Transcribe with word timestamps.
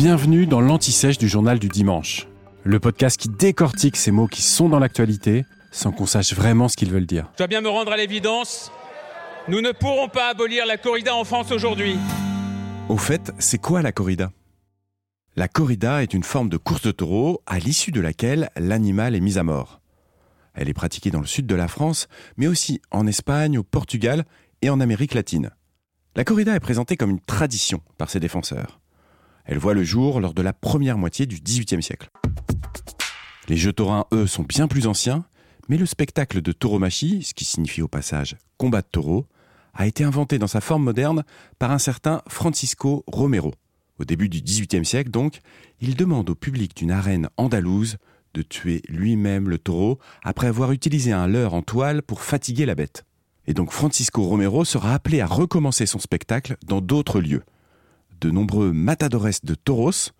Bienvenue 0.00 0.46
dans 0.46 0.62
l'Anti-Sèche 0.62 1.18
du 1.18 1.28
journal 1.28 1.58
du 1.58 1.68
dimanche. 1.68 2.26
Le 2.64 2.80
podcast 2.80 3.20
qui 3.20 3.28
décortique 3.28 3.96
ces 3.96 4.10
mots 4.10 4.28
qui 4.28 4.40
sont 4.40 4.70
dans 4.70 4.78
l'actualité 4.78 5.44
sans 5.72 5.92
qu'on 5.92 6.06
sache 6.06 6.32
vraiment 6.32 6.68
ce 6.68 6.76
qu'ils 6.78 6.90
veulent 6.90 7.04
dire. 7.04 7.28
Je 7.34 7.36
dois 7.36 7.48
bien 7.48 7.60
me 7.60 7.68
rendre 7.68 7.92
à 7.92 7.98
l'évidence. 7.98 8.72
Nous 9.46 9.60
ne 9.60 9.72
pourrons 9.72 10.08
pas 10.08 10.30
abolir 10.30 10.64
la 10.64 10.78
corrida 10.78 11.14
en 11.14 11.24
France 11.24 11.52
aujourd'hui. 11.52 11.98
Au 12.88 12.96
fait, 12.96 13.30
c'est 13.38 13.58
quoi 13.58 13.82
la 13.82 13.92
corrida? 13.92 14.32
La 15.36 15.48
corrida 15.48 16.02
est 16.02 16.14
une 16.14 16.24
forme 16.24 16.48
de 16.48 16.56
course 16.56 16.80
de 16.80 16.92
taureau 16.92 17.42
à 17.44 17.58
l'issue 17.58 17.92
de 17.92 18.00
laquelle 18.00 18.48
l'animal 18.56 19.14
est 19.14 19.20
mis 19.20 19.36
à 19.36 19.42
mort. 19.42 19.82
Elle 20.54 20.70
est 20.70 20.72
pratiquée 20.72 21.10
dans 21.10 21.20
le 21.20 21.26
sud 21.26 21.44
de 21.46 21.54
la 21.54 21.68
France, 21.68 22.08
mais 22.38 22.46
aussi 22.46 22.80
en 22.90 23.06
Espagne, 23.06 23.58
au 23.58 23.64
Portugal 23.64 24.24
et 24.62 24.70
en 24.70 24.80
Amérique 24.80 25.12
latine. 25.12 25.50
La 26.16 26.24
corrida 26.24 26.54
est 26.54 26.60
présentée 26.60 26.96
comme 26.96 27.10
une 27.10 27.20
tradition 27.20 27.82
par 27.98 28.08
ses 28.08 28.18
défenseurs. 28.18 28.80
Elle 29.50 29.58
voit 29.58 29.74
le 29.74 29.82
jour 29.82 30.20
lors 30.20 30.32
de 30.32 30.42
la 30.42 30.52
première 30.52 30.96
moitié 30.96 31.26
du 31.26 31.40
XVIIIe 31.40 31.82
siècle. 31.82 32.08
Les 33.48 33.56
jeux 33.56 33.72
taurins, 33.72 34.06
eux, 34.12 34.28
sont 34.28 34.44
bien 34.44 34.68
plus 34.68 34.86
anciens, 34.86 35.24
mais 35.68 35.76
le 35.76 35.86
spectacle 35.86 36.40
de 36.40 36.52
tauromachie, 36.52 37.24
ce 37.24 37.34
qui 37.34 37.44
signifie 37.44 37.82
au 37.82 37.88
passage 37.88 38.36
combat 38.58 38.80
de 38.80 38.86
taureau, 38.86 39.26
a 39.74 39.88
été 39.88 40.04
inventé 40.04 40.38
dans 40.38 40.46
sa 40.46 40.60
forme 40.60 40.84
moderne 40.84 41.24
par 41.58 41.72
un 41.72 41.80
certain 41.80 42.22
Francisco 42.28 43.02
Romero. 43.08 43.52
Au 43.98 44.04
début 44.04 44.28
du 44.28 44.40
XVIIIe 44.40 44.84
siècle, 44.84 45.10
donc, 45.10 45.40
il 45.80 45.96
demande 45.96 46.30
au 46.30 46.36
public 46.36 46.76
d'une 46.76 46.92
arène 46.92 47.28
andalouse 47.36 47.96
de 48.34 48.42
tuer 48.42 48.82
lui-même 48.88 49.48
le 49.48 49.58
taureau 49.58 49.98
après 50.22 50.46
avoir 50.46 50.70
utilisé 50.70 51.10
un 51.10 51.26
leurre 51.26 51.54
en 51.54 51.62
toile 51.62 52.02
pour 52.02 52.22
fatiguer 52.22 52.66
la 52.66 52.76
bête. 52.76 53.04
Et 53.48 53.54
donc 53.54 53.72
Francisco 53.72 54.22
Romero 54.22 54.64
sera 54.64 54.94
appelé 54.94 55.20
à 55.20 55.26
recommencer 55.26 55.86
son 55.86 55.98
spectacle 55.98 56.56
dans 56.64 56.80
d'autres 56.80 57.20
lieux. 57.20 57.42
De 58.20 58.30
nombreux 58.30 58.72
matadores 58.72 59.28
de 59.42 59.54
tauros, 59.54 60.12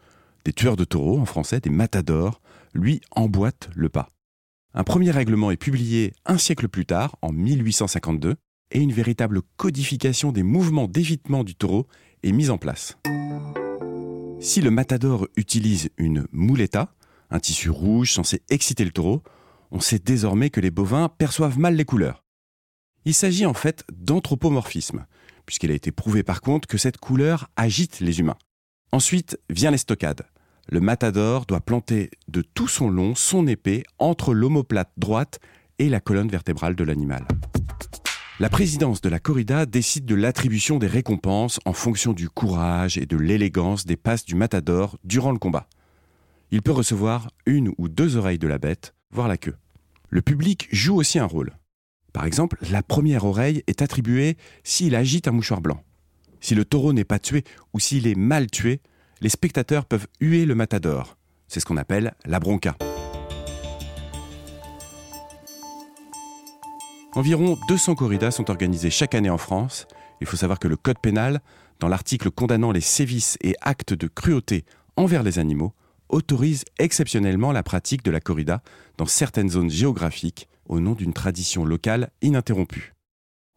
des 0.46 0.54
tueurs 0.54 0.76
de 0.76 0.84
taureaux 0.84 1.18
en 1.18 1.26
français, 1.26 1.60
des 1.60 1.68
matadors, 1.68 2.40
lui 2.72 3.02
emboîtent 3.10 3.68
le 3.74 3.90
pas. 3.90 4.08
Un 4.72 4.84
premier 4.84 5.10
règlement 5.10 5.50
est 5.50 5.58
publié 5.58 6.14
un 6.24 6.38
siècle 6.38 6.68
plus 6.68 6.86
tard, 6.86 7.16
en 7.20 7.32
1852, 7.32 8.36
et 8.70 8.80
une 8.80 8.92
véritable 8.92 9.42
codification 9.56 10.32
des 10.32 10.42
mouvements 10.42 10.86
d'évitement 10.86 11.44
du 11.44 11.54
taureau 11.54 11.86
est 12.22 12.32
mise 12.32 12.50
en 12.50 12.56
place. 12.56 12.96
Si 14.40 14.62
le 14.62 14.70
matador 14.70 15.28
utilise 15.36 15.90
une 15.98 16.26
muleta, 16.32 16.94
un 17.30 17.40
tissu 17.40 17.68
rouge 17.68 18.12
censé 18.12 18.40
exciter 18.48 18.84
le 18.84 18.92
taureau, 18.92 19.22
on 19.70 19.80
sait 19.80 19.98
désormais 19.98 20.48
que 20.48 20.60
les 20.60 20.70
bovins 20.70 21.10
perçoivent 21.10 21.58
mal 21.58 21.74
les 21.74 21.84
couleurs. 21.84 22.24
Il 23.04 23.14
s'agit 23.14 23.46
en 23.46 23.54
fait 23.54 23.84
d'anthropomorphisme, 23.92 25.06
puisqu'il 25.50 25.72
a 25.72 25.74
été 25.74 25.90
prouvé 25.90 26.22
par 26.22 26.42
contre 26.42 26.68
que 26.68 26.78
cette 26.78 26.98
couleur 26.98 27.50
agite 27.56 27.98
les 27.98 28.20
humains. 28.20 28.36
Ensuite 28.92 29.36
vient 29.50 29.72
l'estocade. 29.72 30.22
Le 30.68 30.78
matador 30.78 31.44
doit 31.44 31.58
planter 31.58 32.08
de 32.28 32.40
tout 32.40 32.68
son 32.68 32.88
long 32.88 33.16
son 33.16 33.48
épée 33.48 33.82
entre 33.98 34.32
l'omoplate 34.32 34.92
droite 34.96 35.40
et 35.80 35.88
la 35.88 35.98
colonne 35.98 36.28
vertébrale 36.28 36.76
de 36.76 36.84
l'animal. 36.84 37.26
La 38.38 38.48
présidence 38.48 39.00
de 39.00 39.08
la 39.08 39.18
corrida 39.18 39.66
décide 39.66 40.04
de 40.04 40.14
l'attribution 40.14 40.78
des 40.78 40.86
récompenses 40.86 41.58
en 41.64 41.72
fonction 41.72 42.12
du 42.12 42.28
courage 42.28 42.96
et 42.96 43.06
de 43.06 43.16
l'élégance 43.16 43.86
des 43.86 43.96
passes 43.96 44.24
du 44.24 44.36
matador 44.36 44.98
durant 45.02 45.32
le 45.32 45.40
combat. 45.40 45.66
Il 46.52 46.62
peut 46.62 46.70
recevoir 46.70 47.28
une 47.44 47.72
ou 47.76 47.88
deux 47.88 48.14
oreilles 48.14 48.38
de 48.38 48.46
la 48.46 48.58
bête, 48.58 48.94
voire 49.10 49.26
la 49.26 49.36
queue. 49.36 49.56
Le 50.10 50.22
public 50.22 50.68
joue 50.70 50.94
aussi 50.94 51.18
un 51.18 51.26
rôle. 51.26 51.56
Par 52.12 52.24
exemple, 52.24 52.58
la 52.70 52.82
première 52.82 53.24
oreille 53.24 53.62
est 53.66 53.82
attribuée 53.82 54.36
s'il 54.64 54.94
agite 54.94 55.28
un 55.28 55.32
mouchoir 55.32 55.60
blanc. 55.60 55.82
Si 56.40 56.54
le 56.54 56.64
taureau 56.64 56.92
n'est 56.92 57.04
pas 57.04 57.18
tué 57.18 57.44
ou 57.72 57.80
s'il 57.80 58.06
est 58.06 58.16
mal 58.16 58.50
tué, 58.50 58.80
les 59.20 59.28
spectateurs 59.28 59.84
peuvent 59.84 60.06
huer 60.20 60.46
le 60.46 60.54
matador. 60.54 61.16
C'est 61.48 61.60
ce 61.60 61.66
qu'on 61.66 61.76
appelle 61.76 62.14
la 62.24 62.40
bronca. 62.40 62.76
Environ 67.14 67.58
200 67.68 67.96
corridas 67.96 68.30
sont 68.30 68.50
organisées 68.50 68.90
chaque 68.90 69.14
année 69.14 69.30
en 69.30 69.38
France. 69.38 69.86
Il 70.20 70.26
faut 70.26 70.36
savoir 70.36 70.58
que 70.58 70.68
le 70.68 70.76
Code 70.76 71.00
pénal, 71.00 71.40
dans 71.80 71.88
l'article 71.88 72.30
condamnant 72.30 72.72
les 72.72 72.80
sévices 72.80 73.36
et 73.42 73.54
actes 73.60 73.94
de 73.94 74.06
cruauté 74.06 74.64
envers 74.96 75.22
les 75.22 75.38
animaux, 75.38 75.74
autorise 76.08 76.64
exceptionnellement 76.78 77.52
la 77.52 77.62
pratique 77.62 78.04
de 78.04 78.10
la 78.10 78.20
corrida 78.20 78.62
dans 78.96 79.06
certaines 79.06 79.50
zones 79.50 79.70
géographiques 79.70 80.48
au 80.70 80.80
nom 80.80 80.94
d'une 80.94 81.12
tradition 81.12 81.64
locale 81.64 82.10
ininterrompue. 82.22 82.94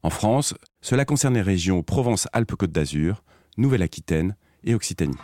En 0.01 0.09
France, 0.09 0.55
cela 0.81 1.05
concerne 1.05 1.35
les 1.35 1.41
régions 1.41 1.83
Provence-Alpes-Côte 1.83 2.71
d'Azur, 2.71 3.23
Nouvelle-Aquitaine 3.57 4.35
et 4.65 4.73
Occitanie. 4.73 5.15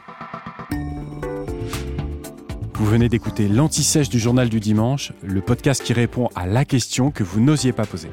Vous 2.75 2.85
venez 2.85 3.09
d'écouter 3.09 3.49
l'Anti-Sèche 3.49 4.07
du 4.07 4.19
journal 4.19 4.47
du 4.47 4.61
dimanche, 4.61 5.11
le 5.21 5.41
podcast 5.41 5.83
qui 5.83 5.91
répond 5.91 6.29
à 6.35 6.47
la 6.47 6.63
question 6.63 7.11
que 7.11 7.23
vous 7.23 7.41
n'osiez 7.41 7.73
pas 7.73 7.85
poser. 7.85 8.09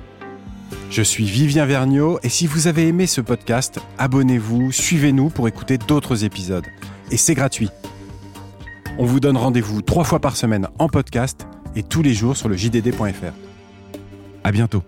Je 0.90 1.02
suis 1.02 1.24
Vivien 1.24 1.66
Vergniaud 1.66 2.18
et 2.22 2.28
si 2.28 2.46
vous 2.48 2.66
avez 2.66 2.88
aimé 2.88 3.06
ce 3.06 3.20
podcast, 3.20 3.78
abonnez-vous, 3.98 4.72
suivez-nous 4.72 5.28
pour 5.28 5.46
écouter 5.46 5.78
d'autres 5.78 6.24
épisodes. 6.24 6.66
Et 7.12 7.16
c'est 7.16 7.34
gratuit. 7.34 7.70
On 8.98 9.04
vous 9.04 9.20
donne 9.20 9.36
rendez-vous 9.36 9.82
trois 9.82 10.04
fois 10.04 10.18
par 10.18 10.36
semaine 10.36 10.66
en 10.78 10.88
podcast 10.88 11.46
et 11.76 11.82
tous 11.82 12.02
les 12.02 12.14
jours 12.14 12.36
sur 12.36 12.48
le 12.48 12.56
jdd.fr. 12.56 13.45
À 14.46 14.52
bientôt. 14.52 14.84